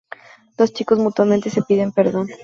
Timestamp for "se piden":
1.51-1.91